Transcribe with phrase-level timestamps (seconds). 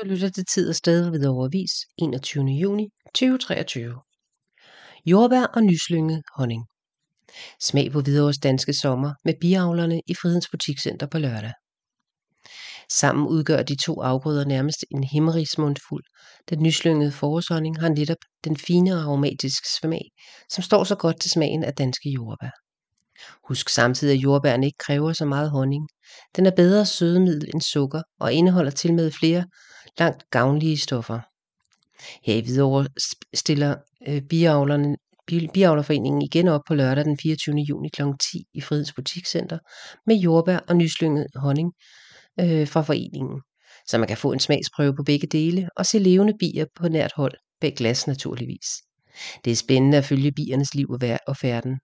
[0.00, 2.44] Du lytter til Tid og Sted ved Overvis 21.
[2.44, 3.94] juni 2023.
[5.06, 6.64] Jordbær og nyslynget honning.
[7.60, 11.52] Smag på Hvidovres danske sommer med biavlerne i Fridens Butikscenter på lørdag.
[12.90, 16.04] Sammen udgør de to afgrøder nærmest en himmerigsmundfuld.
[16.50, 20.04] da nyslyngede forårshonning har netop den fine og aromatiske smag,
[20.50, 22.50] som står så godt til smagen af danske jordbær.
[23.48, 25.88] Husk samtidig, at jordbærne ikke kræver så meget honning.
[26.36, 29.44] Den er bedre sødemiddel end sukker og indeholder til med flere
[29.98, 31.20] langt gavnlige stoffer.
[32.24, 32.86] Her i Hvidovre
[33.34, 33.76] stiller
[34.08, 34.96] øh, biavlerne
[35.54, 37.56] Biavlerforeningen igen op på lørdag den 24.
[37.56, 38.02] juni kl.
[38.32, 39.58] 10 i Fridens Butikscenter
[40.06, 41.72] med jordbær og nyslynget honning
[42.40, 43.42] øh, fra foreningen,
[43.88, 47.12] så man kan få en smagsprøve på begge dele og se levende bier på nært
[47.16, 48.66] hold, bag glas naturligvis.
[49.44, 50.88] Det er spændende at følge biernes liv
[51.26, 51.78] og færden.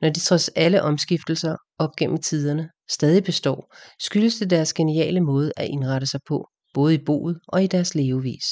[0.00, 5.52] Når de trods alle omskiftelser op gennem tiderne stadig består, skyldes det deres geniale måde
[5.56, 8.44] at indrette sig på, både i boet og i deres levevis.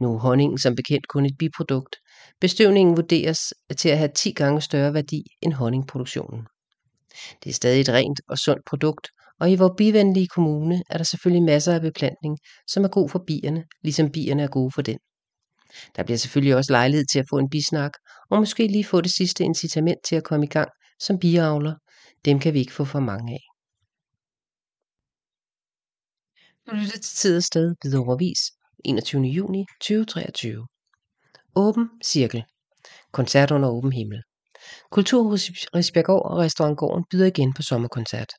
[0.00, 1.96] Nu er honningen som bekendt kun et biprodukt.
[2.40, 3.38] Bestøvningen vurderes
[3.76, 6.46] til at have 10 gange større værdi end honningproduktionen.
[7.44, 9.08] Det er stadig et rent og sundt produkt,
[9.40, 13.24] og i vores bivenlige kommune er der selvfølgelig masser af beplantning, som er god for
[13.26, 14.98] bierne, ligesom bierne er gode for den.
[15.96, 17.92] Der bliver selvfølgelig også lejlighed til at få en bisnak,
[18.30, 20.68] og måske lige få det sidste incitament til at komme i gang
[21.00, 21.74] som biavler.
[22.24, 23.49] Dem kan vi ikke få for mange af.
[26.66, 28.34] Du lytter til tid og sted ved
[28.84, 29.22] 21.
[29.22, 30.66] juni 2023.
[31.56, 32.44] Åben Cirkel.
[33.12, 34.22] Koncert under åben himmel.
[34.90, 38.32] Kulturhus Risbjergård og Restaurantgården byder igen på sommerkoncert.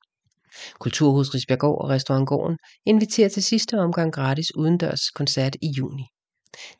[0.79, 6.05] Kulturhus Risbjergård og Restaurantgården inviterer til sidste omgang gratis udendørs koncert i juni.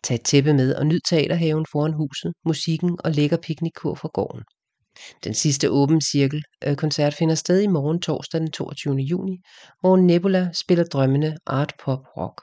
[0.04, 4.44] Tag et tæppe med og nyd teaterhaven foran huset, musikken og lækker piknikkur fra gården.
[5.24, 8.96] Den sidste åben cirkel øh, koncert finder sted i morgen torsdag den 22.
[8.96, 9.38] juni,
[9.80, 12.42] hvor Nebula spiller drømmende art pop rock.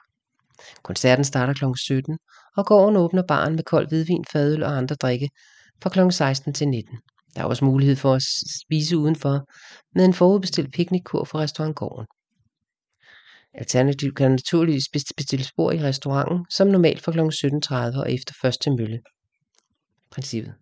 [0.83, 1.65] Koncerten starter kl.
[1.77, 2.19] 17,
[2.57, 5.29] og gården åbner baren med kold hvidvin, fadøl og andre drikke
[5.83, 6.11] fra kl.
[6.11, 6.99] 16 til 19.
[7.35, 8.23] Der er også mulighed for at
[8.63, 9.45] spise udenfor
[9.95, 12.07] med en forudbestilt piknikkur fra restaurantgården.
[13.55, 17.21] Alternativt kan naturligvis bestille spor i restauranten, som normalt fra kl.
[17.21, 19.01] 17.30 og efter først til mølle.
[20.11, 20.55] Princippet.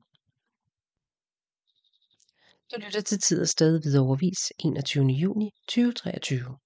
[2.74, 5.06] Du lytter til tid og sted ved overvis 21.
[5.06, 6.56] juni 2023.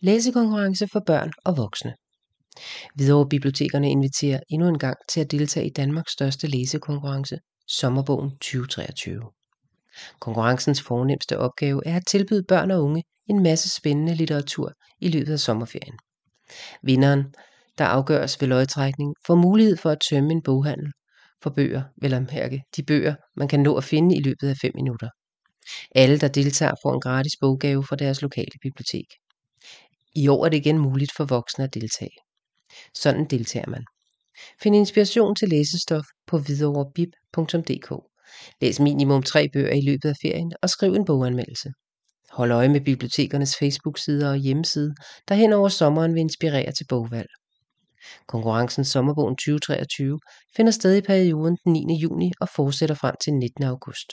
[0.00, 1.94] Læsekonkurrence for børn og voksne.
[2.94, 9.22] Hvidovre Bibliotekerne inviterer endnu en gang til at deltage i Danmarks største læsekonkurrence, Sommerbogen 2023.
[10.20, 15.32] Konkurrencens fornemmeste opgave er at tilbyde børn og unge en masse spændende litteratur i løbet
[15.32, 15.98] af sommerferien.
[16.82, 17.24] Vinderen,
[17.78, 20.92] der afgøres ved lodtrækning, får mulighed for at tømme en boghandel
[21.42, 24.72] for bøger, vel mærke de bøger, man kan nå at finde i løbet af 5
[24.74, 25.08] minutter.
[25.94, 29.06] Alle, der deltager, får en gratis boggave fra deres lokale bibliotek.
[30.16, 32.16] I år er det igen muligt for voksne at deltage.
[32.94, 33.84] Sådan deltager man.
[34.62, 37.92] Find inspiration til læsestof på hvidoverbib.dk.
[38.60, 41.72] Læs minimum tre bøger i løbet af ferien og skriv en boganmeldelse.
[42.30, 44.94] Hold øje med bibliotekernes Facebook-sider og hjemmeside,
[45.28, 47.28] der hen over sommeren vil inspirere til bogvalg.
[48.26, 50.18] Konkurrencen Sommerbogen 2023
[50.56, 51.94] finder sted i perioden den 9.
[52.02, 53.64] juni og fortsætter frem til 19.
[53.64, 54.12] august.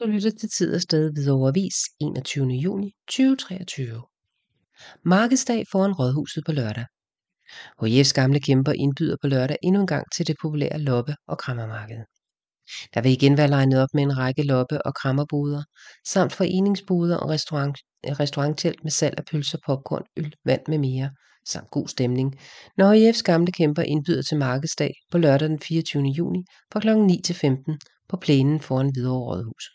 [0.00, 2.46] Du lytter til tid og sted ved overvis 21.
[2.46, 4.02] juni 2023.
[5.04, 6.86] Markedsdag foran Rådhuset på lørdag.
[7.82, 12.11] HF's gamle kæmper indbyder på lørdag endnu en gang til det populære loppe- og krammermarked.
[12.94, 15.62] Der vil igen være legnet op med en række loppe- og krammerboder,
[16.06, 21.10] samt foreningsboder og restaurant, øh, restauranttelt med salg af pølser, popcorn, øl, vand med mere,
[21.46, 22.38] samt god stemning,
[22.76, 26.02] når IF's gamle kæmper indbyder til markedsdag på lørdag den 24.
[26.02, 26.96] juni fra kl.
[26.96, 27.78] 9 til 15
[28.08, 29.70] på plænen foran Hvidovre Rådhus.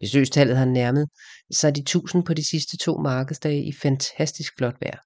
[0.00, 1.08] Besøgstallet har nærmet
[1.52, 5.05] sig de 1000 på de sidste to markedsdage i fantastisk flot vejr.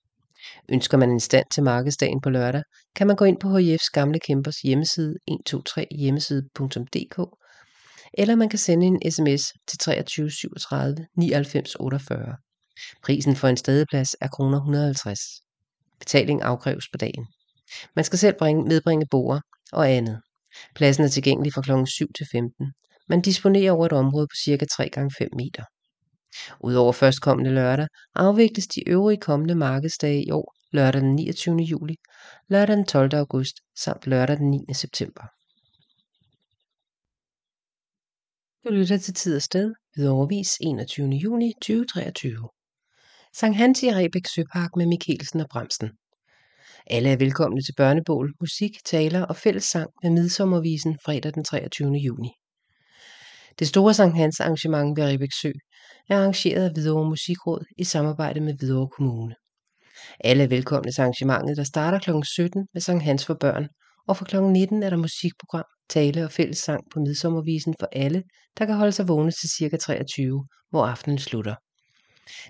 [0.68, 2.62] Ønsker man en stand til markedsdagen på lørdag,
[2.96, 7.40] kan man gå ind på HF's Gamle Kæmpers hjemmeside 123hjemmeside.dk
[8.14, 12.36] eller man kan sende en sms til 23 37 99 48.
[13.02, 15.20] Prisen for en stedeplads er kroner 150.
[15.98, 17.26] Betaling afkræves på dagen.
[17.96, 19.40] Man skal selv bringe, medbringe borer
[19.72, 20.20] og andet.
[20.74, 21.86] Pladsen er tilgængelig fra kl.
[21.86, 22.72] 7 til 15.
[23.08, 24.64] Man disponerer over et område på ca.
[24.64, 25.64] 3 x 5 meter.
[26.60, 31.56] Udover førstkommende lørdag afvikles de øvrige kommende markedsdage i år lørdag den 29.
[31.56, 31.96] juli,
[32.48, 33.14] lørdag den 12.
[33.14, 34.58] august samt lørdag den 9.
[34.74, 35.22] september.
[38.64, 41.08] Du lytter til tid og sted ved overvis 21.
[41.08, 42.48] juni 2023.
[43.34, 45.90] Sankt Hans i Rebæk Søpark med Mikkelsen og Bremsen.
[46.86, 51.92] Alle er velkomne til børnebål, musik, taler og fællessang med midsommervisen fredag den 23.
[51.92, 52.30] juni.
[53.58, 55.52] Det store Sankt Hans arrangement ved Rebæk Sø
[56.08, 59.34] er arrangeret af Hvidovre Musikråd i samarbejde med Hvidovre Kommune.
[60.20, 62.10] Alle er velkomne til arrangementet, der starter kl.
[62.24, 63.68] 17 med Sankt Hans for børn,
[64.08, 64.36] og fra kl.
[64.40, 68.22] 19 er der musikprogram, tale og fællessang på midsommervisen for alle,
[68.58, 69.76] der kan holde sig vågne til ca.
[69.76, 71.54] 23, hvor aftenen slutter.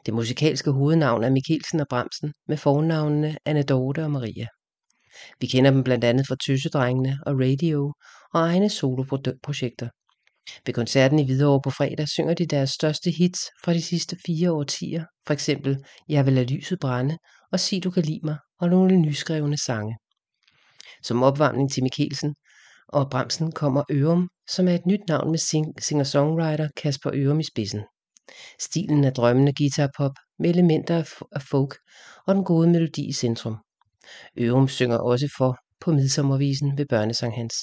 [0.07, 4.47] Det musikalske hovednavn er Mikkelsen og Bremsen, med fornavnene Anne Dorte og Maria.
[5.41, 7.95] Vi kender dem blandt andet fra Tøsedrengene og Radio
[8.35, 9.89] og egne soloprojekter.
[10.67, 14.53] Ved koncerten i Hvidovre på fredag synger de deres største hits fra de sidste fire
[14.53, 17.17] årtier, for eksempel Jeg vil lade lyset brænde
[17.53, 19.97] og Sig du kan lide mig og nogle nyskrevne sange.
[21.03, 22.35] Som opvarmning til Mikkelsen
[22.89, 25.39] og Bremsen kommer Ørum, som er et nyt navn med
[25.81, 27.81] singer-songwriter Kasper Ørum i spidsen.
[28.61, 31.77] Stilen er drømmende guitarpop med elementer af folk
[32.27, 33.57] og den gode melodi i centrum.
[34.39, 37.55] Ørum synger også for på midsommervisen ved Børnesanghans.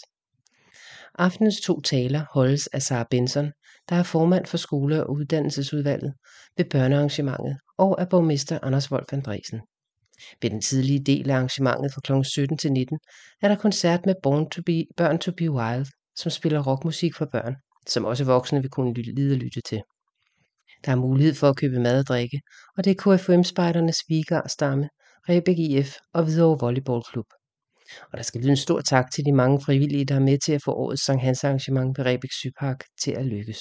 [1.18, 3.52] Aftenens to taler holdes af Sara Benson,
[3.90, 6.14] der er formand for skole- og uddannelsesudvalget
[6.58, 9.62] ved børnearrangementet og af borgmester Anders Wolf Andresen.
[10.42, 12.24] Ved den tidlige del af arrangementet fra kl.
[12.24, 13.00] 17 til 19
[13.42, 15.86] er der koncert med Born to be, Børn to be Wild,
[16.16, 17.56] som spiller rockmusik for børn,
[17.88, 19.82] som også voksne vil kunne lide og lytte til.
[20.86, 22.42] Der er mulighed for at købe mad og drikke,
[22.78, 24.90] og det er KFUM-spejdernes Vigar Stamme,
[25.30, 27.26] Rebæk IF og Hvidovre Volleyballklub.
[28.12, 30.54] Og der skal lyde en stor tak til de mange frivillige, der er med til
[30.54, 33.60] at få årets Sankt Hans arrangement ved Rebæk Sypark til at lykkes.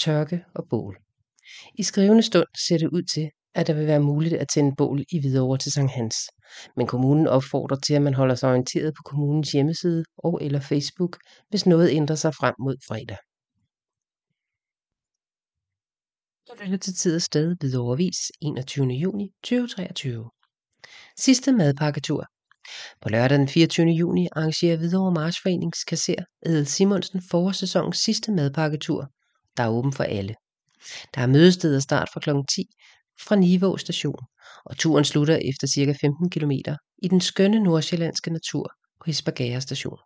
[0.00, 0.98] Tørke og bål.
[1.74, 5.04] I skrivende stund ser det ud til, at der vil være muligt at tænde bål
[5.12, 6.16] i Hvidovre til Sankt Hans.
[6.76, 11.18] Men kommunen opfordrer til, at man holder sig orienteret på kommunens hjemmeside og eller Facebook,
[11.48, 13.16] hvis noget ændrer sig frem mod fredag.
[16.48, 18.86] Du lytter til tid og sted ved overvis 21.
[18.86, 20.30] juni 2023.
[21.16, 22.26] Sidste madpakketur.
[23.00, 23.86] På lørdag den 24.
[23.86, 29.06] juni arrangerer Hvidovre Marchforenings kasser Edel Simonsen forårssæsonens sidste madpakketur,
[29.56, 30.34] der er åben for alle.
[31.14, 32.30] Der er mødested og start fra kl.
[32.54, 32.64] 10
[33.26, 34.24] fra Nivå station,
[34.64, 35.94] og turen slutter efter ca.
[36.00, 36.50] 15 km
[37.02, 39.98] i den skønne nordsjællandske natur på Hisbergager station.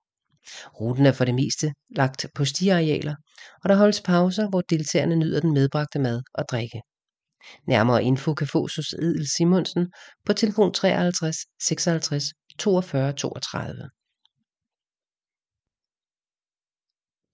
[0.81, 3.15] Ruten er for det meste lagt på stiarealer,
[3.63, 6.81] og der holdes pauser, hvor deltagerne nyder den medbragte mad og drikke.
[7.67, 9.87] Nærmere info kan fås hos Edel Simonsen
[10.27, 11.37] på telefon 53
[11.67, 12.25] 56
[12.59, 13.91] 42 32.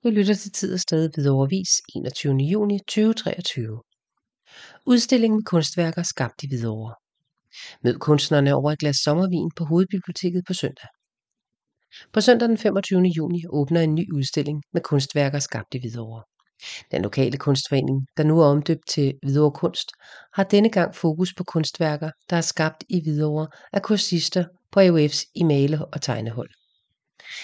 [0.04, 2.34] Du lytter til tid og sted ved overvis 21.
[2.52, 3.82] juni 2023.
[4.86, 6.94] Udstilling med kunstværker skabt i Hvidovre.
[7.84, 10.88] Mød kunstnerne over et glas sommervin på Hovedbiblioteket på søndag.
[12.12, 13.00] På søndag den 25.
[13.16, 16.22] juni åbner en ny udstilling med kunstværker skabt i Hvidovre.
[16.90, 19.90] Den lokale kunstforening, der nu er omdøbt til Hvidovre Kunst,
[20.34, 25.30] har denne gang fokus på kunstværker, der er skabt i Hvidovre af kursister på AUF's
[25.34, 26.50] i male- og tegnehold.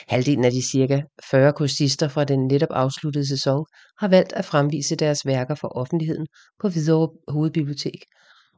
[0.08, 3.64] Halvdelen af de cirka 40 kursister fra den netop afsluttede sæson
[3.98, 6.26] har valgt at fremvise deres værker for offentligheden
[6.60, 8.04] på Hvidovre Hovedbibliotek,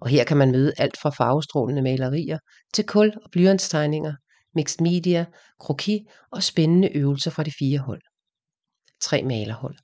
[0.01, 2.39] og her kan man møde alt fra farvestrålende malerier
[2.75, 4.15] til kul- og blyantstegninger,
[4.55, 5.25] mixed media,
[5.61, 6.01] kroki
[6.33, 8.03] og spændende øvelser fra de fire hold.
[9.01, 9.77] Tre malerhold.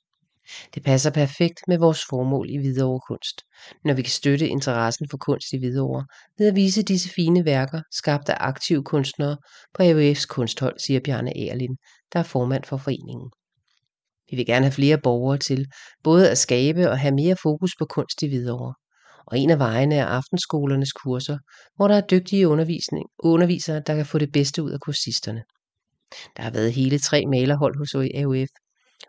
[0.74, 3.42] Det passer perfekt med vores formål i Hvidovre Kunst,
[3.84, 6.06] når vi kan støtte interessen for kunst i Hvidovre
[6.38, 9.36] ved at vise disse fine værker, skabt af aktive kunstnere
[9.74, 11.76] på AUF's kunsthold, siger Bjarne Erlin,
[12.12, 13.30] der er formand for foreningen.
[14.30, 15.66] Vi vil gerne have flere borgere til,
[16.02, 18.74] både at skabe og have mere fokus på kunst i Hvidovre.
[19.26, 21.38] Og en af vejene er aftenskolernes kurser,
[21.76, 25.42] hvor der er dygtige undervisning, undervisere, der kan få det bedste ud af kursisterne.
[26.36, 28.48] Der har været hele tre malerhold hos AUF,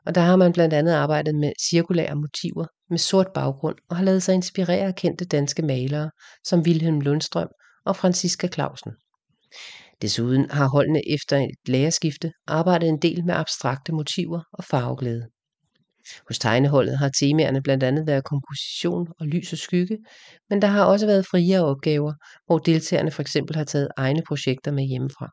[0.06, 4.04] og der har man blandt andet arbejdet med cirkulære motiver med sort baggrund og har
[4.04, 6.12] lavet sig inspirere af kendte danske malere
[6.44, 7.50] som Wilhelm Lundstrøm
[7.86, 8.92] og Franziska Clausen.
[10.02, 15.28] Desuden har holdene efter et lærerskifte arbejdet en del med abstrakte motiver og farveglæde.
[16.28, 19.98] Hos tegneholdet har temaerne blandt andet været komposition og lys og skygge,
[20.50, 22.14] men der har også været friere opgaver,
[22.46, 25.30] hvor deltagerne for eksempel har taget egne projekter med hjemmefra.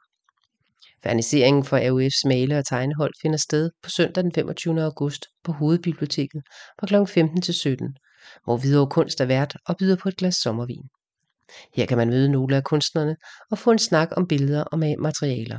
[1.03, 4.83] Ferniseringen for AUF's male- og tegnehold finder sted på søndag den 25.
[4.83, 6.43] august på Hovedbiblioteket
[6.81, 7.13] fra kl.
[7.13, 7.97] 15 til 17,
[8.45, 10.89] hvor Hvidovre Kunst er vært og byder på et glas sommervin.
[11.75, 13.17] Her kan man møde nogle af kunstnerne
[13.51, 15.59] og få en snak om billeder og materialer.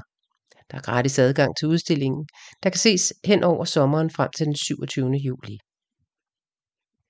[0.71, 2.27] Der er gratis adgang til udstillingen,
[2.63, 5.11] der kan ses hen over sommeren frem til den 27.
[5.11, 5.57] juli.